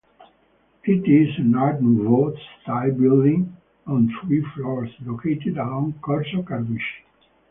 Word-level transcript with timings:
It 0.83 1.07
is 1.07 1.29
an 1.37 1.53
Art 1.53 1.79
Nouveau 1.79 2.35
style 2.63 2.91
building 2.93 3.55
on 3.85 4.11
three 4.25 4.43
floors 4.55 4.89
located 5.05 5.59
along 5.59 5.99
Corso 6.01 6.41
Carducci. 6.41 7.03